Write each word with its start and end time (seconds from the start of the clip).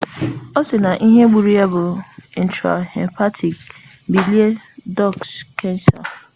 asiri 0.59 0.81
na 0.85 0.93
ihe 1.07 1.23
gburu 1.29 1.51
ya 1.59 1.65
bu 1.71 1.83
intrahepatic 2.41 3.57
bile 4.11 4.45
duct 4.95 5.29
kansa 5.57 5.97